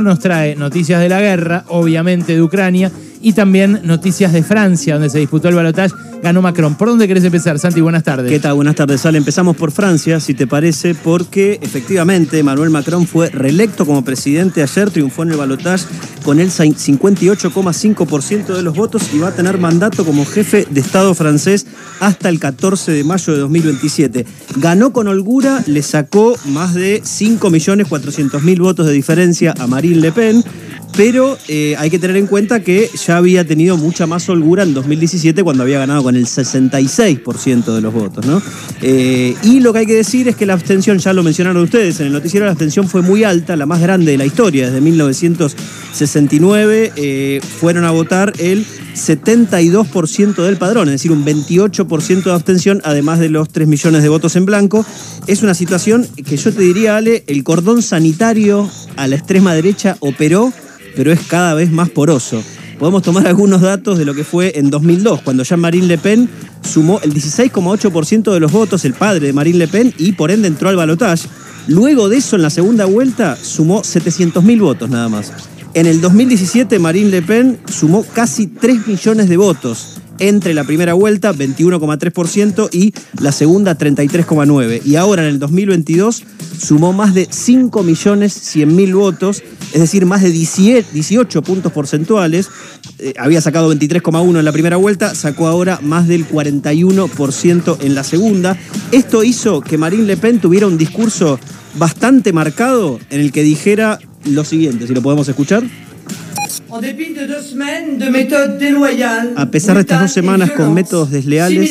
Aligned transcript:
nos 0.00 0.18
trae 0.18 0.56
noticias 0.56 1.00
de 1.00 1.08
la 1.08 1.20
guerra, 1.20 1.64
obviamente 1.68 2.34
de 2.34 2.42
Ucrania, 2.42 2.90
y 3.20 3.32
también 3.32 3.80
noticias 3.84 4.32
de 4.32 4.42
Francia, 4.42 4.94
donde 4.94 5.10
se 5.10 5.18
disputó 5.18 5.48
el 5.48 5.54
balotaje, 5.54 5.94
ganó 6.22 6.42
Macron. 6.42 6.74
¿Por 6.74 6.88
dónde 6.88 7.06
querés 7.06 7.24
empezar, 7.24 7.58
Santi? 7.58 7.80
Buenas 7.80 8.02
tardes. 8.02 8.30
¿Qué 8.30 8.40
tal? 8.40 8.54
Buenas 8.54 8.74
tardes, 8.74 9.00
Sale. 9.00 9.18
Empezamos 9.18 9.56
por 9.56 9.70
Francia, 9.70 10.20
si 10.20 10.34
te 10.34 10.46
parece, 10.46 10.94
porque 10.94 11.58
efectivamente 11.62 12.38
Emmanuel 12.38 12.70
Macron 12.70 13.06
fue 13.06 13.30
reelecto 13.30 13.86
como 13.86 14.04
presidente 14.04 14.62
ayer, 14.62 14.90
triunfó 14.90 15.22
en 15.22 15.30
el 15.30 15.36
balotaje 15.36 15.86
con 16.24 16.40
el 16.40 16.50
58,5% 16.50 18.54
de 18.54 18.62
los 18.62 18.74
votos 18.74 19.02
y 19.14 19.18
va 19.18 19.28
a 19.28 19.34
tener 19.34 19.58
mandato 19.58 20.04
como 20.04 20.26
jefe 20.26 20.66
de 20.68 20.80
Estado 20.80 21.14
francés 21.14 21.66
hasta 22.00 22.28
el 22.28 22.38
14 22.38 22.92
de 22.92 23.04
mayo 23.04 23.32
de 23.32 23.38
2027. 23.40 24.26
Ganó 24.56 24.92
con 24.92 25.08
holgura, 25.08 25.62
le 25.66 25.82
sacó 25.82 26.36
más 26.46 26.74
de 26.74 27.02
5.400.000 27.02 28.60
votos 28.60 28.86
de 28.86 28.92
diferencia 28.92 29.54
a 29.58 29.66
Marine 29.66 29.96
Le 29.96 30.12
Pen 30.12 30.44
pero 30.96 31.38
eh, 31.48 31.74
hay 31.78 31.90
que 31.90 31.98
tener 31.98 32.16
en 32.16 32.26
cuenta 32.26 32.60
que 32.60 32.90
ya 33.06 33.16
había 33.16 33.46
tenido 33.46 33.76
mucha 33.76 34.06
más 34.06 34.28
holgura 34.28 34.64
en 34.64 34.74
2017 34.74 35.44
cuando 35.44 35.62
había 35.62 35.78
ganado 35.78 36.02
con 36.02 36.16
el 36.16 36.26
66% 36.26 37.74
de 37.74 37.80
los 37.80 37.94
votos, 37.94 38.26
¿no? 38.26 38.42
Eh, 38.82 39.34
y 39.42 39.60
lo 39.60 39.72
que 39.72 39.80
hay 39.80 39.86
que 39.86 39.94
decir 39.94 40.28
es 40.28 40.36
que 40.36 40.46
la 40.46 40.54
abstención, 40.54 40.98
ya 40.98 41.12
lo 41.12 41.22
mencionaron 41.22 41.62
ustedes, 41.62 42.00
en 42.00 42.06
el 42.06 42.12
noticiero 42.12 42.46
la 42.46 42.52
abstención 42.52 42.88
fue 42.88 43.02
muy 43.02 43.24
alta, 43.24 43.56
la 43.56 43.66
más 43.66 43.80
grande 43.80 44.12
de 44.12 44.18
la 44.18 44.26
historia, 44.26 44.66
desde 44.66 44.80
1969 44.80 46.92
eh, 46.96 47.40
fueron 47.60 47.84
a 47.84 47.90
votar 47.90 48.32
el 48.38 48.64
72% 48.94 50.42
del 50.42 50.56
padrón, 50.56 50.88
es 50.88 50.92
decir, 50.92 51.12
un 51.12 51.24
28% 51.24 52.24
de 52.24 52.32
abstención, 52.32 52.80
además 52.84 53.20
de 53.20 53.28
los 53.28 53.48
3 53.50 53.68
millones 53.68 54.02
de 54.02 54.08
votos 54.08 54.34
en 54.36 54.44
blanco. 54.44 54.84
Es 55.26 55.42
una 55.42 55.54
situación 55.54 56.06
que 56.26 56.36
yo 56.36 56.52
te 56.52 56.62
diría, 56.62 56.96
Ale, 56.96 57.24
el 57.28 57.44
cordón 57.44 57.82
sanitario 57.82 58.68
a 58.96 59.06
la 59.06 59.16
extrema 59.16 59.54
derecha 59.54 59.96
operó 60.00 60.52
pero 60.98 61.12
es 61.12 61.20
cada 61.28 61.54
vez 61.54 61.70
más 61.70 61.90
poroso. 61.90 62.42
Podemos 62.76 63.04
tomar 63.04 63.28
algunos 63.28 63.60
datos 63.60 63.98
de 63.98 64.04
lo 64.04 64.16
que 64.16 64.24
fue 64.24 64.58
en 64.58 64.68
2002, 64.68 65.22
cuando 65.22 65.44
Jean-Marie 65.44 65.82
Le 65.82 65.96
Pen 65.96 66.28
sumó 66.60 67.00
el 67.04 67.14
16,8% 67.14 68.32
de 68.34 68.40
los 68.40 68.50
votos, 68.50 68.84
el 68.84 68.94
padre 68.94 69.28
de 69.28 69.32
Marine 69.32 69.58
Le 69.58 69.68
Pen, 69.68 69.94
y 69.96 70.10
por 70.10 70.32
ende 70.32 70.48
entró 70.48 70.68
al 70.68 70.74
balotaje. 70.74 71.28
Luego 71.68 72.08
de 72.08 72.16
eso, 72.16 72.34
en 72.34 72.42
la 72.42 72.50
segunda 72.50 72.84
vuelta, 72.86 73.38
sumó 73.40 73.82
700.000 73.82 74.60
votos 74.60 74.90
nada 74.90 75.08
más. 75.08 75.32
En 75.74 75.86
el 75.86 76.00
2017, 76.00 76.80
Marine 76.80 77.10
Le 77.10 77.22
Pen 77.22 77.60
sumó 77.72 78.02
casi 78.02 78.48
3 78.48 78.88
millones 78.88 79.28
de 79.28 79.36
votos 79.36 79.97
entre 80.18 80.54
la 80.54 80.64
primera 80.64 80.94
vuelta, 80.94 81.32
21,3%, 81.32 82.68
y 82.72 82.92
la 83.20 83.32
segunda, 83.32 83.76
33,9%. 83.76 84.82
Y 84.84 84.96
ahora, 84.96 85.22
en 85.22 85.28
el 85.28 85.38
2022, 85.38 86.24
sumó 86.58 86.92
más 86.92 87.14
de 87.14 87.28
5.100.000 87.28 88.94
votos, 88.94 89.42
es 89.72 89.80
decir, 89.80 90.06
más 90.06 90.22
de 90.22 90.30
18 90.30 91.42
puntos 91.42 91.72
porcentuales. 91.72 92.48
Eh, 92.98 93.14
había 93.18 93.40
sacado 93.40 93.72
23,1 93.72 94.38
en 94.38 94.44
la 94.44 94.52
primera 94.52 94.76
vuelta, 94.76 95.14
sacó 95.14 95.46
ahora 95.46 95.78
más 95.82 96.08
del 96.08 96.26
41% 96.28 97.78
en 97.80 97.94
la 97.94 98.04
segunda. 98.04 98.56
Esto 98.92 99.24
hizo 99.24 99.60
que 99.60 99.78
Marine 99.78 100.04
Le 100.04 100.16
Pen 100.16 100.40
tuviera 100.40 100.66
un 100.66 100.78
discurso 100.78 101.38
bastante 101.76 102.32
marcado 102.32 102.98
en 103.10 103.20
el 103.20 103.32
que 103.32 103.42
dijera 103.42 103.98
lo 104.24 104.44
siguiente, 104.44 104.86
si 104.86 104.94
lo 104.94 105.02
podemos 105.02 105.28
escuchar. 105.28 105.64
A 109.36 109.50
pesar 109.50 109.74
de 109.76 109.80
estas 109.80 110.00
dos 110.00 110.12
semanas 110.12 110.50
con 110.52 110.74
métodos 110.74 111.10
desleales, 111.10 111.70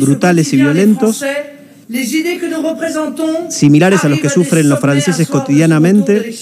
brutales 0.00 0.52
y 0.52 0.56
violentos, 0.56 1.24
similares 3.50 4.04
a 4.04 4.08
los 4.08 4.20
que 4.20 4.30
sufren 4.30 4.68
los 4.68 4.80
franceses 4.80 5.28
cotidianamente, 5.28 6.34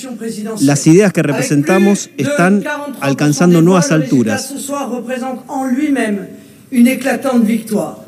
las 0.61 0.87
ideas 0.87 1.13
que 1.13 1.23
representamos 1.23 2.11
están 2.17 2.65
alcanzando 3.01 3.63
nuevas 3.63 3.91
alturas. 3.91 4.55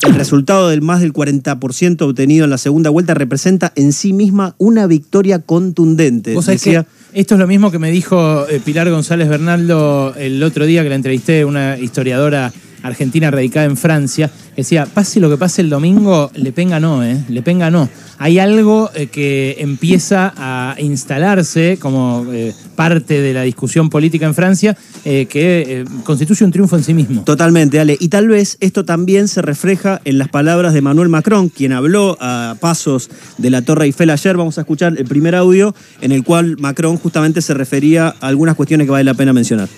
El 0.07 0.15
resultado 0.15 0.71
del 0.71 0.81
más 0.81 1.03
del 1.03 1.13
40% 1.13 2.01
obtenido 2.01 2.45
en 2.45 2.51
la 2.51 2.57
segunda 2.57 2.89
vuelta 2.89 3.13
representa 3.13 3.73
en 3.77 3.93
sí 3.93 4.15
misma 4.15 4.55
una 4.57 4.87
victoria 4.87 5.39
contundente. 5.41 6.35
Decía, 6.35 6.87
esto 7.13 7.35
es 7.35 7.39
lo 7.39 7.47
mismo 7.47 7.71
que 7.71 7.79
me 7.79 7.91
dijo 7.91 8.49
eh, 8.49 8.61
Pilar 8.65 8.91
González 8.91 9.29
Bernaldo 9.29 10.15
el 10.17 10.43
otro 10.43 10.65
día 10.65 10.83
que 10.83 10.89
la 10.89 10.95
entrevisté, 10.95 11.45
una 11.45 11.79
historiadora 11.79 12.53
argentina 12.85 13.31
radicada 13.31 13.67
en 13.67 13.77
Francia, 13.77 14.31
decía, 14.57 14.87
pase 14.87 15.19
lo 15.19 15.31
que 15.31 15.37
pase 15.37 15.63
el 15.63 15.71
domingo, 15.71 16.31
Le 16.35 16.53
Pen 16.53 16.71
ganó, 16.71 17.03
¿eh? 17.03 17.25
Le 17.29 17.43
Pen 17.43 17.59
ganó. 17.59 17.89
Hay 18.19 18.39
algo 18.39 18.91
eh, 18.95 19.09
que 19.09 19.57
empieza 19.59 20.33
a 20.37 20.77
instalarse 20.79 21.79
como 21.81 22.27
eh, 22.33 22.55
parte 22.77 23.21
de 23.21 23.35
la 23.35 23.43
discusión 23.43 23.91
política 23.91 24.27
en 24.27 24.35
Francia, 24.35 24.77
eh, 25.05 25.27
que 25.27 25.85
constituye 26.05 26.45
un 26.45 26.53
triunfo 26.53 26.77
en 26.77 26.85
sí 26.85 26.95
mismo. 26.95 27.25
Totalmente, 27.25 27.81
Ale. 27.81 27.97
Y 27.99 28.09
tal 28.09 28.29
vez 28.29 28.57
esto 28.61 28.85
también 28.85 29.29
se 29.29 29.43
refleja 29.43 30.01
en 30.05 30.19
las 30.19 30.29
palabras 30.29 30.75
de 30.75 30.83
Manuel 30.83 31.09
Macron, 31.09 31.49
quien 31.49 31.73
habló 31.73 32.17
a 32.21 32.57
pasos 32.61 33.11
de 33.39 33.51
la 33.51 33.63
Torre 33.63 33.87
Eiffel 33.87 34.11
ayer. 34.11 34.37
Vamos 34.37 34.59
a 34.59 34.61
escuchar 34.63 34.95
el 34.97 35.05
primer 35.07 35.35
audio 35.35 35.75
en 36.01 36.13
el 36.13 36.23
cual 36.23 36.57
Macron 36.59 36.97
justamente 36.99 37.43
se 37.43 37.55
refería 37.55 38.15
a 38.21 38.29
algunas 38.29 38.55
cuestiones 38.55 38.87
que 38.87 38.93
vale 38.93 39.05
la 39.05 39.15
pena 39.15 39.33
mencionar. 39.33 39.69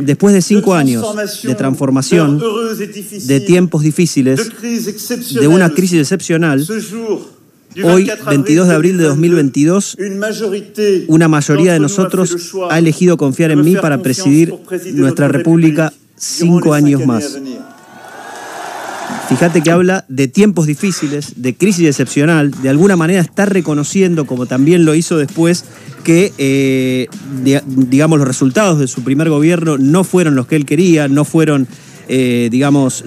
Después 0.00 0.34
de 0.34 0.42
cinco 0.42 0.74
años 0.74 1.04
de 1.42 1.54
transformación, 1.54 2.42
de 3.24 3.40
tiempos 3.40 3.82
difíciles, 3.82 4.50
de 5.34 5.48
una 5.48 5.70
crisis 5.70 6.00
excepcional, 6.00 6.64
Hoy, 7.82 8.10
22 8.26 8.68
de 8.68 8.74
abril 8.74 8.98
de 8.98 9.04
2022, 9.04 9.96
una 11.08 11.28
mayoría 11.28 11.72
de 11.72 11.80
nosotros 11.80 12.52
ha 12.70 12.78
elegido 12.78 13.16
confiar 13.16 13.50
en 13.50 13.64
mí 13.64 13.76
para 13.76 14.02
presidir 14.02 14.54
nuestra 14.92 15.28
República 15.28 15.92
cinco 16.16 16.74
años 16.74 17.06
más. 17.06 17.38
Fíjate 19.28 19.62
que 19.62 19.70
habla 19.70 20.04
de 20.08 20.28
tiempos 20.28 20.66
difíciles, 20.66 21.34
de 21.36 21.54
crisis 21.54 21.86
excepcional, 21.86 22.50
de 22.50 22.68
alguna 22.68 22.96
manera 22.96 23.22
está 23.22 23.46
reconociendo, 23.46 24.26
como 24.26 24.44
también 24.44 24.84
lo 24.84 24.94
hizo 24.94 25.16
después, 25.16 25.64
que, 26.02 26.32
eh, 26.38 27.08
digamos, 27.66 28.18
los 28.18 28.28
resultados 28.28 28.78
de 28.78 28.86
su 28.86 29.02
primer 29.02 29.28
gobierno 29.28 29.78
no 29.78 30.04
fueron 30.04 30.34
los 30.34 30.46
que 30.46 30.56
él 30.56 30.66
quería, 30.66 31.08
no 31.08 31.24
fueron, 31.24 31.66
eh, 32.08 32.48
digamos, 32.50 33.04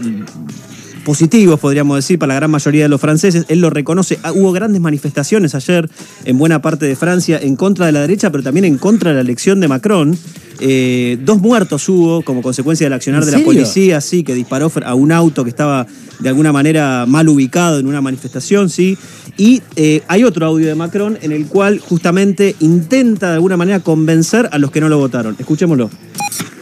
positivos, 1.05 1.59
podríamos 1.59 1.95
decir, 1.95 2.19
para 2.19 2.33
la 2.33 2.39
gran 2.39 2.51
mayoría 2.51 2.83
de 2.83 2.89
los 2.89 2.99
franceses. 2.99 3.45
Él 3.47 3.61
lo 3.61 3.69
reconoce. 3.69 4.19
Ah, 4.23 4.33
hubo 4.33 4.51
grandes 4.51 4.81
manifestaciones 4.81 5.55
ayer 5.55 5.89
en 6.25 6.37
buena 6.37 6.61
parte 6.61 6.85
de 6.85 6.95
Francia 6.95 7.39
en 7.41 7.55
contra 7.55 7.85
de 7.85 7.93
la 7.93 8.01
derecha, 8.01 8.31
pero 8.31 8.43
también 8.43 8.65
en 8.65 8.77
contra 8.77 9.11
de 9.11 9.15
la 9.15 9.21
elección 9.21 9.59
de 9.61 9.67
Macron. 9.67 10.17
Eh, 10.59 11.17
dos 11.21 11.41
muertos 11.41 11.87
hubo 11.89 12.21
como 12.21 12.41
consecuencia 12.41 12.85
del 12.85 12.93
accionar 12.93 13.25
de 13.25 13.31
la 13.31 13.39
policía, 13.39 14.01
sí, 14.01 14.23
que 14.23 14.33
disparó 14.33 14.71
a 14.83 14.95
un 14.95 15.11
auto 15.11 15.43
que 15.43 15.49
estaba 15.49 15.87
de 16.19 16.29
alguna 16.29 16.51
manera 16.51 17.05
mal 17.07 17.27
ubicado 17.27 17.79
en 17.79 17.87
una 17.87 18.01
manifestación, 18.01 18.69
sí. 18.69 18.97
Y 19.37 19.61
eh, 19.75 20.01
hay 20.07 20.23
otro 20.23 20.45
audio 20.45 20.67
de 20.67 20.75
Macron 20.75 21.17
en 21.21 21.31
el 21.31 21.47
cual 21.47 21.79
justamente 21.79 22.55
intenta 22.59 23.29
de 23.29 23.33
alguna 23.35 23.57
manera 23.57 23.79
convencer 23.81 24.47
a 24.51 24.57
los 24.57 24.71
que 24.71 24.79
no 24.79 24.89
lo 24.89 24.97
votaron. 24.97 25.35
Escuchémoslo. 25.37 25.89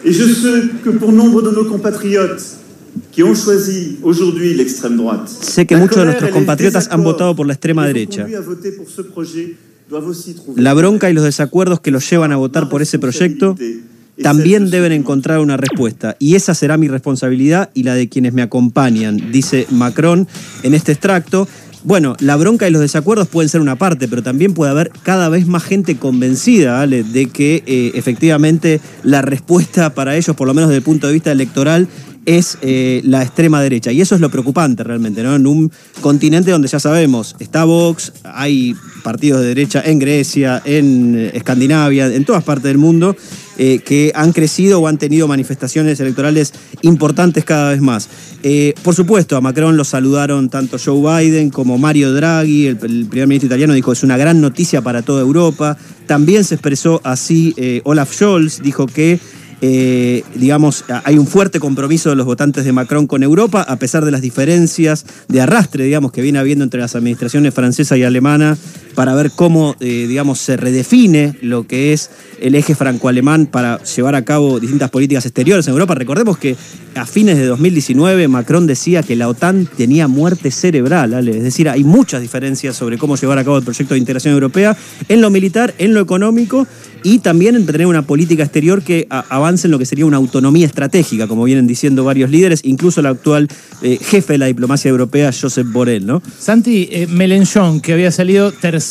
Et 0.05 0.11
je 0.11 0.23
sais 0.33 0.69
que 0.83 0.89
pour 0.91 1.13
nombre 1.13 1.41
de 1.41 1.51
nos 1.51 1.65
compatriotes 1.65 2.57
qui 3.11 3.23
ont 3.23 3.33
choisi 3.35 3.99
aujourd'hui 4.03 4.53
l'extrême 4.53 4.97
droite, 4.97 5.29
sé 5.29 5.65
que 5.65 5.77
muchos 5.77 5.97
de 5.97 6.05
nuestros 6.05 6.29
compatriotas 6.31 6.89
han 6.91 7.03
votado 7.03 7.35
por 7.35 7.47
la 7.47 7.53
extrema 7.53 7.87
derecha. 7.87 8.27
La 10.55 10.73
bronca 10.73 11.09
y 11.09 11.13
los 11.13 11.23
desacuerdos 11.23 11.79
que 11.79 11.91
los 11.91 12.09
llevan 12.09 12.31
a 12.31 12.37
votar 12.37 12.69
por 12.69 12.81
ese 12.81 12.99
proyecto 12.99 13.55
también 14.21 14.69
deben 14.69 14.91
encontrar 14.91 15.39
una 15.39 15.57
respuesta. 15.57 16.15
Y 16.19 16.35
esa 16.35 16.53
será 16.53 16.77
mi 16.77 16.87
responsabilidad 16.87 17.71
y 17.73 17.83
la 17.83 17.95
de 17.95 18.09
quienes 18.09 18.33
me 18.33 18.41
acompañan, 18.41 19.31
dice 19.31 19.65
Macron 19.71 20.27
en 20.61 20.73
este 20.73 20.91
extracto. 20.91 21.47
Bueno, 21.83 22.15
la 22.19 22.37
bronca 22.37 22.67
y 22.67 22.71
los 22.71 22.81
desacuerdos 22.81 23.27
pueden 23.27 23.49
ser 23.49 23.59
una 23.59 23.75
parte, 23.75 24.07
pero 24.07 24.23
también 24.23 24.53
puede 24.53 24.71
haber 24.71 24.91
cada 25.03 25.27
vez 25.27 25.47
más 25.47 25.63
gente 25.63 25.97
convencida 25.97 26.87
de 26.87 27.29
que 27.29 27.61
eh, 27.65 27.91
efectivamente 27.95 28.79
la 29.03 29.21
respuesta 29.21 29.93
para 29.93 30.15
ellos, 30.15 30.33
por 30.35 30.47
lo 30.47 30.53
menos 30.53 30.69
desde 30.69 30.77
el 30.77 30.83
punto 30.83 31.07
de 31.07 31.13
vista 31.13 31.31
electoral, 31.31 31.89
es 32.25 32.57
eh, 32.61 33.01
la 33.03 33.21
extrema 33.21 33.61
derecha. 33.61 33.91
Y 33.91 34.01
eso 34.01 34.15
es 34.15 34.21
lo 34.21 34.29
preocupante 34.29 34.83
realmente, 34.83 35.23
¿no? 35.23 35.35
En 35.35 35.47
un 35.47 35.71
continente 36.01 36.51
donde 36.51 36.67
ya 36.67 36.79
sabemos, 36.79 37.35
está 37.39 37.65
Vox, 37.65 38.13
hay 38.23 38.75
partidos 39.03 39.41
de 39.41 39.47
derecha 39.47 39.81
en 39.85 39.99
Grecia, 39.99 40.61
en 40.63 41.15
eh, 41.17 41.31
Escandinavia, 41.33 42.07
en 42.07 42.25
todas 42.25 42.43
partes 42.43 42.65
del 42.65 42.77
mundo, 42.77 43.15
eh, 43.57 43.79
que 43.85 44.11
han 44.15 44.31
crecido 44.31 44.79
o 44.79 44.87
han 44.87 44.97
tenido 44.97 45.27
manifestaciones 45.27 45.99
electorales 45.99 46.53
importantes 46.81 47.45
cada 47.45 47.71
vez 47.71 47.81
más. 47.81 48.09
por 48.81 48.95
supuesto, 48.95 49.37
a 49.37 49.41
Macron 49.41 49.77
lo 49.77 49.83
saludaron 49.83 50.49
tanto 50.49 50.77
Joe 50.83 51.21
Biden 51.21 51.49
como 51.49 51.77
Mario 51.77 52.13
Draghi, 52.13 52.67
el, 52.67 52.77
el 52.83 53.05
primer 53.05 53.27
ministro 53.27 53.47
italiano, 53.47 53.73
dijo 53.73 53.91
es 53.91 54.03
una 54.03 54.17
gran 54.17 54.41
noticia 54.41 54.81
para 54.81 55.01
toda 55.01 55.21
Europa. 55.21 55.77
También 56.07 56.43
se 56.43 56.55
expresó 56.55 56.99
así 57.03 57.55
Olaf 57.85 58.13
Scholz, 58.13 58.61
dijo 58.61 58.87
que 58.87 59.19
eh, 59.61 60.23
digamos, 60.35 60.85
hay 61.03 61.17
un 61.17 61.27
fuerte 61.27 61.59
compromiso 61.59 62.09
de 62.09 62.15
los 62.15 62.25
votantes 62.25 62.65
de 62.65 62.71
Macron 62.71 63.07
con 63.07 63.23
Europa, 63.23 63.61
a 63.61 63.75
pesar 63.77 64.05
de 64.05 64.11
las 64.11 64.21
diferencias 64.21 65.05
de 65.27 65.41
arrastre, 65.41 65.85
digamos, 65.85 66.11
que 66.11 66.21
viene 66.21 66.39
habiendo 66.39 66.63
entre 66.63 66.79
las 66.79 66.95
administraciones 66.95 67.53
francesa 67.53 67.97
y 67.97 68.03
alemana 68.03 68.57
para 68.95 69.15
ver 69.15 69.31
cómo, 69.31 69.75
eh, 69.79 70.05
digamos, 70.07 70.39
se 70.39 70.57
redefine 70.57 71.35
lo 71.41 71.67
que 71.67 71.93
es 71.93 72.09
el 72.39 72.55
eje 72.55 72.75
franco-alemán 72.75 73.45
para 73.45 73.81
llevar 73.83 74.15
a 74.15 74.25
cabo 74.25 74.59
distintas 74.59 74.89
políticas 74.89 75.25
exteriores 75.25 75.67
en 75.67 75.73
Europa. 75.73 75.95
Recordemos 75.95 76.37
que 76.37 76.55
a 76.95 77.05
fines 77.05 77.37
de 77.37 77.45
2019 77.45 78.27
Macron 78.27 78.67
decía 78.67 79.03
que 79.03 79.15
la 79.15 79.27
OTAN 79.27 79.67
tenía 79.77 80.07
muerte 80.07 80.51
cerebral, 80.51 81.13
es 81.27 81.43
decir, 81.43 81.69
hay 81.69 81.83
muchas 81.83 82.21
diferencias 82.21 82.75
sobre 82.75 82.97
cómo 82.97 83.15
llevar 83.15 83.37
a 83.37 83.43
cabo 83.43 83.57
el 83.57 83.63
proyecto 83.63 83.93
de 83.93 83.99
integración 83.99 84.33
europea 84.33 84.77
en 85.07 85.21
lo 85.21 85.29
militar, 85.29 85.73
en 85.77 85.93
lo 85.93 86.01
económico 86.01 86.67
y 87.03 87.19
también 87.19 87.55
en 87.55 87.65
tener 87.65 87.87
una 87.87 88.03
política 88.03 88.43
exterior 88.43 88.81
que 88.81 89.07
avance 89.09 89.67
en 89.67 89.71
lo 89.71 89.79
que 89.79 89.85
sería 89.85 90.05
una 90.05 90.17
autonomía 90.17 90.65
estratégica, 90.65 91.27
como 91.27 91.43
vienen 91.43 91.67
diciendo 91.67 92.03
varios 92.03 92.29
líderes, 92.29 92.61
incluso 92.63 93.01
el 93.01 93.07
actual 93.07 93.47
eh, 93.81 93.97
jefe 94.01 94.33
de 94.33 94.39
la 94.39 94.45
diplomacia 94.45 94.89
europea, 94.89 95.31
Josep 95.31 95.67
Borrell. 95.71 96.05
¿no? 96.05 96.21
Santi, 96.39 96.87
eh, 96.91 97.07
Mélenchon, 97.07 97.81
que 97.81 97.93
había 97.93 98.11
salido 98.11 98.51
tercero, 98.51 98.82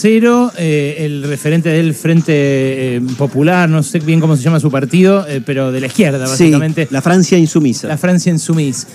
eh, 0.59 0.97
el 0.99 1.25
referente 1.25 1.69
del 1.69 1.95
Frente 1.95 3.01
Popular, 3.19 3.69
no 3.69 3.83
sé 3.83 3.99
bien 4.01 4.21
cómo 4.21 4.37
se 4.37 4.43
llama 4.43 4.61
su 4.61 4.71
partido, 4.71 5.27
pero 5.45 5.73
de 5.73 5.81
la 5.81 5.87
izquierda, 5.87 6.27
básicamente. 6.27 6.89
la 6.91 7.03
Francia 7.03 7.39
insumisa. 7.39 7.89
La 7.89 7.99
Francia 7.99 8.31
insumisa. 8.31 8.89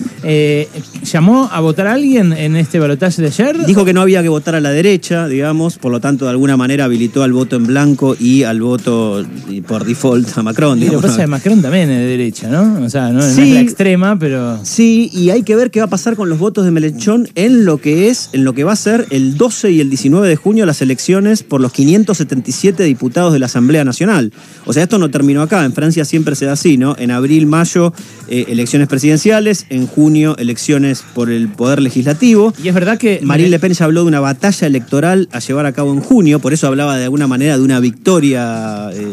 ¿Llamó 1.04 1.48
a 1.52 1.60
votar 1.60 1.86
a 1.86 1.94
alguien 1.94 2.32
en 2.32 2.56
este 2.56 2.78
balotaje 2.78 3.22
de 3.22 3.28
ayer? 3.28 3.66
Dijo 3.66 3.84
que 3.84 3.92
no 3.92 4.00
había 4.00 4.22
que 4.22 4.28
votar 4.28 4.54
a 4.54 4.60
la 4.60 4.70
derecha, 4.70 5.28
digamos, 5.28 5.78
por 5.78 5.92
lo 5.92 6.00
tanto, 6.00 6.24
de 6.24 6.30
alguna 6.30 6.56
manera 6.56 6.84
habilitó 6.84 7.22
al 7.22 7.32
voto 7.32 7.56
en 7.56 7.66
blanco 7.66 8.16
y 8.18 8.42
al 8.42 8.60
voto 8.60 9.24
por 9.66 9.84
default 9.84 10.36
a 10.36 10.42
Macron. 10.42 10.80
Lo 10.80 11.00
que 11.00 11.06
pasa 11.06 11.22
es 11.22 11.28
Macron 11.28 11.62
también 11.62 11.90
es 11.90 11.98
de 11.98 12.06
derecha, 12.06 12.48
¿no? 12.48 12.84
O 12.84 12.90
sea, 12.90 13.10
no, 13.10 13.20
es 13.20 13.36
la 13.36 13.60
extrema, 13.60 14.18
pero. 14.18 14.58
Sí, 14.64 15.10
y 15.12 15.30
hay 15.30 15.42
que 15.42 15.56
ver 15.56 15.70
qué 15.70 15.80
va 15.80 15.86
a 15.86 15.90
pasar 15.90 16.16
con 16.16 16.28
los 16.28 16.38
votos 16.38 16.64
de 16.64 16.70
Melenchón 16.70 17.28
en 17.34 17.64
lo 17.64 17.78
que 17.78 18.08
es, 18.08 18.30
en 18.32 18.44
lo 18.44 18.52
que 18.52 18.64
va 18.64 18.72
a 18.72 18.76
ser 18.76 19.06
el 19.10 19.36
12 19.36 19.70
y 19.70 19.80
el 19.80 19.90
19 19.90 20.28
de 20.28 20.36
junio 20.36 20.66
las 20.66 20.80
elecciones 20.82 20.87
por 21.48 21.60
los 21.60 21.72
577 21.72 22.82
diputados 22.84 23.32
de 23.32 23.38
la 23.38 23.46
Asamblea 23.46 23.84
Nacional. 23.84 24.32
O 24.66 24.72
sea, 24.72 24.82
esto 24.82 24.98
no 24.98 25.10
terminó 25.10 25.42
acá. 25.42 25.64
En 25.64 25.72
Francia 25.72 26.04
siempre 26.04 26.34
se 26.34 26.46
da 26.46 26.52
así, 26.52 26.76
¿no? 26.76 26.96
En 26.98 27.10
abril, 27.10 27.46
mayo, 27.46 27.92
eh, 28.28 28.46
elecciones 28.48 28.88
presidenciales, 28.88 29.66
en 29.70 29.86
junio, 29.86 30.36
elecciones 30.38 31.04
por 31.14 31.30
el 31.30 31.48
Poder 31.48 31.80
Legislativo. 31.80 32.52
Y 32.62 32.68
es 32.68 32.74
verdad 32.74 32.98
que. 32.98 33.20
Marine 33.22 33.50
Le 33.50 33.58
Pen 33.58 33.72
ya 33.72 33.84
habló 33.84 34.02
de 34.02 34.08
una 34.08 34.20
batalla 34.20 34.66
electoral 34.66 35.28
a 35.32 35.40
llevar 35.40 35.66
a 35.66 35.72
cabo 35.72 35.92
en 35.92 36.00
junio, 36.00 36.38
por 36.40 36.52
eso 36.52 36.66
hablaba 36.66 36.96
de 36.96 37.04
alguna 37.04 37.26
manera 37.26 37.56
de 37.58 37.64
una 37.64 37.80
victoria 37.80 38.90
eh, 38.92 39.06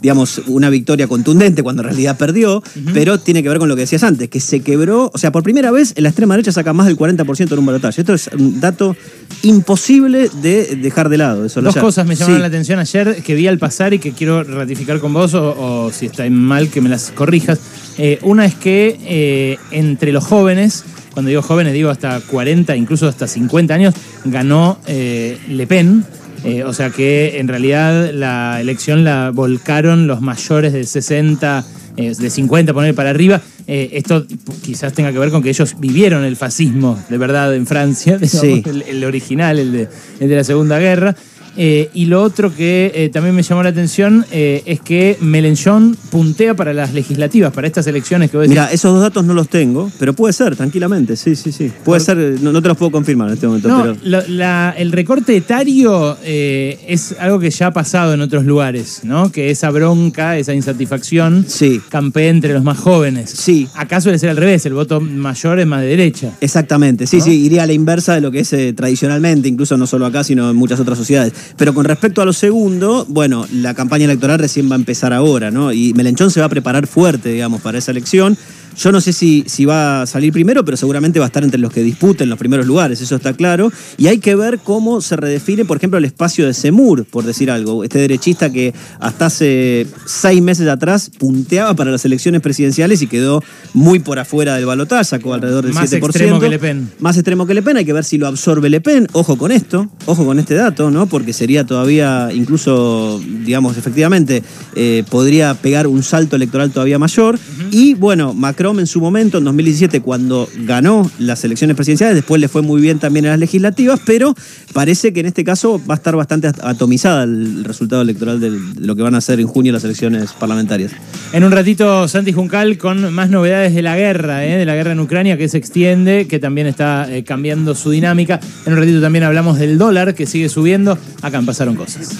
digamos, 0.00 0.42
una 0.46 0.70
victoria 0.70 1.06
contundente 1.06 1.62
cuando 1.62 1.82
en 1.82 1.88
realidad 1.88 2.16
perdió, 2.16 2.62
pero 2.92 3.18
tiene 3.18 3.42
que 3.42 3.48
ver 3.48 3.58
con 3.58 3.68
lo 3.68 3.74
que 3.74 3.82
decías 3.82 4.02
antes, 4.02 4.28
que 4.28 4.40
se 4.40 4.60
quebró, 4.60 5.10
o 5.12 5.18
sea, 5.18 5.32
por 5.32 5.42
primera 5.42 5.70
vez 5.70 5.92
en 5.96 6.02
la 6.02 6.10
extrema 6.10 6.34
derecha 6.34 6.52
saca 6.52 6.72
más 6.72 6.86
del 6.86 6.96
40% 6.96 7.52
en 7.52 7.58
un 7.58 7.66
balotaje. 7.66 8.00
Esto 8.00 8.14
es 8.14 8.28
un 8.38 8.60
dato 8.60 8.96
imposible 9.42 10.30
de 10.42 10.76
dejar 10.76 10.97
de 11.06 11.18
lado. 11.18 11.46
Dos 11.46 11.76
cosas 11.76 12.06
me 12.06 12.16
llamaron 12.16 12.40
la 12.40 12.48
atención 12.48 12.78
ayer 12.78 13.22
que 13.22 13.34
vi 13.34 13.46
al 13.46 13.58
pasar 13.58 13.94
y 13.94 13.98
que 13.98 14.12
quiero 14.12 14.42
ratificar 14.42 14.98
con 14.98 15.12
vos, 15.12 15.34
o, 15.34 15.90
si 15.92 16.06
está 16.06 16.28
mal 16.30 16.68
que 16.68 16.80
me 16.80 16.88
las 16.88 17.12
corrijas. 17.12 17.60
Eh, 17.98 18.18
una 18.22 18.44
es 18.44 18.54
que 18.54 18.98
eh, 19.04 19.58
entre 19.70 20.10
los 20.12 20.24
jóvenes, 20.24 20.84
cuando 21.12 21.28
digo 21.28 21.42
jóvenes 21.42 21.72
digo 21.72 21.90
hasta 21.90 22.20
40, 22.20 22.74
incluso 22.74 23.06
hasta 23.06 23.28
50 23.28 23.74
años, 23.74 23.94
ganó 24.24 24.78
Le 24.86 25.66
Pen 25.68 26.04
eh, 26.44 26.62
o 26.64 26.72
sea 26.72 26.90
que 26.90 27.38
en 27.38 27.48
realidad 27.48 28.12
la 28.12 28.60
elección 28.60 29.04
la 29.04 29.30
volcaron 29.30 30.06
los 30.06 30.20
mayores 30.20 30.72
de 30.72 30.84
60, 30.84 31.64
eh, 31.96 32.14
de 32.16 32.30
50 32.30 32.72
poner 32.72 32.94
para 32.94 33.10
arriba. 33.10 33.40
Eh, 33.70 33.90
esto 33.98 34.26
quizás 34.62 34.94
tenga 34.94 35.12
que 35.12 35.18
ver 35.18 35.30
con 35.30 35.42
que 35.42 35.50
ellos 35.50 35.76
vivieron 35.78 36.24
el 36.24 36.36
fascismo 36.36 36.98
de 37.10 37.18
verdad 37.18 37.54
en 37.54 37.66
Francia, 37.66 38.18
el, 38.86 39.04
original, 39.04 39.58
el 39.58 39.72
de, 39.72 39.88
el 40.20 40.28
de 40.30 40.36
la 40.36 40.42
Segunda 40.42 40.78
Guerra. 40.78 41.14
Eh, 41.60 41.90
y 41.92 42.06
lo 42.06 42.22
otro 42.22 42.54
que 42.54 42.92
eh, 42.94 43.08
también 43.08 43.34
me 43.34 43.42
llamó 43.42 43.64
la 43.64 43.70
atención 43.70 44.24
eh, 44.30 44.62
es 44.64 44.80
que 44.80 45.18
Melenchón 45.20 45.96
puntea 46.08 46.54
para 46.54 46.72
las 46.72 46.94
legislativas, 46.94 47.52
para 47.52 47.66
estas 47.66 47.84
elecciones 47.88 48.30
que 48.30 48.36
vos 48.36 48.44
decís. 48.44 48.56
Mira, 48.56 48.72
esos 48.72 48.92
dos 48.92 49.02
datos 49.02 49.24
no 49.24 49.34
los 49.34 49.48
tengo, 49.48 49.90
pero 49.98 50.12
puede 50.12 50.32
ser, 50.32 50.54
tranquilamente, 50.54 51.16
sí, 51.16 51.34
sí, 51.34 51.50
sí. 51.50 51.72
Puede 51.84 52.00
ser, 52.00 52.16
no, 52.16 52.62
te 52.62 52.68
los 52.68 52.76
puedo 52.76 52.92
confirmar 52.92 53.28
en 53.28 53.34
este 53.34 53.48
momento. 53.48 53.68
No, 53.68 54.72
el 54.76 54.92
recorte 54.92 55.36
etario 55.36 56.16
es 56.22 57.16
algo 57.18 57.40
que 57.40 57.50
ya 57.50 57.66
ha 57.66 57.72
pasado 57.72 58.14
en 58.14 58.20
otros 58.20 58.44
lugares, 58.44 59.00
¿no? 59.02 59.32
Que 59.32 59.50
esa 59.50 59.70
bronca, 59.70 60.38
esa 60.38 60.54
insatisfacción 60.54 61.44
sí. 61.48 61.80
campea 61.88 62.28
entre 62.28 62.54
los 62.54 62.62
más 62.62 62.78
jóvenes. 62.78 63.30
Sí. 63.30 63.68
Acá 63.74 64.00
suele 64.00 64.20
ser 64.20 64.30
al 64.30 64.36
revés, 64.36 64.64
el 64.66 64.74
voto 64.74 65.00
mayor 65.00 65.58
es 65.58 65.66
más 65.66 65.80
de 65.80 65.88
derecha. 65.88 66.30
Exactamente, 66.40 67.08
sí, 67.08 67.20
sí, 67.20 67.32
iría 67.44 67.64
a 67.64 67.66
la 67.66 67.72
inversa 67.72 68.14
de 68.14 68.20
lo 68.20 68.30
que 68.30 68.40
es 68.40 68.54
tradicionalmente, 68.76 69.48
incluso 69.48 69.76
no 69.76 69.88
solo 69.88 70.06
acá, 70.06 70.22
sino 70.22 70.48
en 70.50 70.56
muchas 70.56 70.78
otras 70.78 70.96
sociedades. 70.96 71.32
Pero 71.56 71.74
con 71.74 71.84
respecto 71.84 72.22
a 72.22 72.24
lo 72.24 72.32
segundo, 72.32 73.04
bueno, 73.08 73.46
la 73.52 73.74
campaña 73.74 74.04
electoral 74.04 74.38
recién 74.38 74.70
va 74.70 74.74
a 74.74 74.78
empezar 74.78 75.12
ahora, 75.12 75.50
¿no? 75.50 75.72
Y 75.72 75.94
Melenchón 75.94 76.30
se 76.30 76.40
va 76.40 76.46
a 76.46 76.50
preparar 76.50 76.86
fuerte, 76.86 77.30
digamos, 77.30 77.60
para 77.60 77.78
esa 77.78 77.90
elección. 77.90 78.36
Yo 78.78 78.92
no 78.92 79.00
sé 79.00 79.12
si, 79.12 79.44
si 79.46 79.64
va 79.64 80.02
a 80.02 80.06
salir 80.06 80.32
primero, 80.32 80.64
pero 80.64 80.76
seguramente 80.76 81.18
va 81.18 81.26
a 81.26 81.28
estar 81.28 81.42
entre 81.42 81.58
los 81.58 81.72
que 81.72 81.82
disputen 81.82 82.28
los 82.28 82.38
primeros 82.38 82.64
lugares, 82.64 83.00
eso 83.00 83.16
está 83.16 83.32
claro. 83.32 83.72
Y 83.96 84.06
hay 84.06 84.18
que 84.18 84.36
ver 84.36 84.60
cómo 84.60 85.00
se 85.00 85.16
redefine, 85.16 85.64
por 85.64 85.78
ejemplo, 85.78 85.98
el 85.98 86.04
espacio 86.04 86.46
de 86.46 86.54
Semur, 86.54 87.04
por 87.04 87.24
decir 87.24 87.50
algo. 87.50 87.82
Este 87.82 87.98
derechista 87.98 88.50
que 88.52 88.72
hasta 89.00 89.26
hace 89.26 89.86
seis 90.06 90.40
meses 90.40 90.68
atrás 90.68 91.10
punteaba 91.18 91.74
para 91.74 91.90
las 91.90 92.04
elecciones 92.04 92.40
presidenciales 92.40 93.02
y 93.02 93.08
quedó 93.08 93.42
muy 93.74 93.98
por 93.98 94.20
afuera 94.20 94.54
del 94.54 94.66
balotaje, 94.66 95.04
sacó 95.04 95.34
alrededor 95.34 95.64
del 95.64 95.74
Más 95.74 95.90
7%. 95.90 96.00
Más 96.00 96.10
extremo 96.10 96.38
que 96.38 96.48
Le 96.48 96.58
Pen. 96.60 96.90
Más 97.00 97.16
extremo 97.16 97.46
que 97.46 97.54
Le 97.54 97.62
Pen, 97.62 97.76
hay 97.78 97.84
que 97.84 97.92
ver 97.92 98.04
si 98.04 98.16
lo 98.16 98.28
absorbe 98.28 98.70
Le 98.70 98.80
Pen. 98.80 99.08
Ojo 99.12 99.36
con 99.36 99.50
esto, 99.50 99.90
ojo 100.06 100.24
con 100.24 100.38
este 100.38 100.54
dato, 100.54 100.90
¿no? 100.90 101.06
Porque 101.06 101.32
sería 101.32 101.66
todavía, 101.66 102.30
incluso, 102.32 103.20
digamos, 103.44 103.76
efectivamente, 103.76 104.44
eh, 104.76 105.02
podría 105.10 105.54
pegar 105.54 105.88
un 105.88 106.04
salto 106.04 106.36
electoral 106.36 106.70
todavía 106.70 106.98
mayor. 107.00 107.38
Y 107.70 107.94
bueno, 107.94 108.34
Macron 108.34 108.80
en 108.80 108.86
su 108.86 109.00
momento, 109.00 109.38
en 109.38 109.44
2017, 109.44 110.00
cuando 110.00 110.48
ganó 110.64 111.10
las 111.18 111.44
elecciones 111.44 111.76
presidenciales, 111.76 112.14
después 112.16 112.40
le 112.40 112.48
fue 112.48 112.62
muy 112.62 112.80
bien 112.80 112.98
también 112.98 113.24
en 113.24 113.30
las 113.32 113.40
legislativas, 113.40 114.00
pero 114.04 114.34
parece 114.72 115.12
que 115.12 115.20
en 115.20 115.26
este 115.26 115.44
caso 115.44 115.80
va 115.88 115.94
a 115.94 115.96
estar 115.96 116.16
bastante 116.16 116.48
atomizada 116.48 117.24
el 117.24 117.64
resultado 117.64 118.02
electoral 118.02 118.40
de 118.40 118.58
lo 118.80 118.96
que 118.96 119.02
van 119.02 119.14
a 119.14 119.18
hacer 119.18 119.40
en 119.40 119.46
junio 119.46 119.72
las 119.72 119.84
elecciones 119.84 120.32
parlamentarias. 120.32 120.92
En 121.32 121.44
un 121.44 121.52
ratito, 121.52 122.08
Santi 122.08 122.32
Juncal 122.32 122.78
con 122.78 123.12
más 123.12 123.30
novedades 123.30 123.74
de 123.74 123.82
la 123.82 123.96
guerra, 123.96 124.44
¿eh? 124.46 124.56
de 124.56 124.64
la 124.64 124.74
guerra 124.74 124.92
en 124.92 125.00
Ucrania 125.00 125.36
que 125.36 125.48
se 125.48 125.58
extiende, 125.58 126.26
que 126.26 126.38
también 126.38 126.66
está 126.66 127.12
eh, 127.14 127.24
cambiando 127.24 127.74
su 127.74 127.90
dinámica. 127.90 128.40
En 128.66 128.72
un 128.72 128.78
ratito 128.78 129.00
también 129.00 129.24
hablamos 129.24 129.58
del 129.58 129.78
dólar 129.78 130.14
que 130.14 130.26
sigue 130.26 130.48
subiendo. 130.48 130.98
Acá 131.22 131.38
en 131.38 131.46
Pasaron 131.46 131.76
Cosas. 131.76 132.16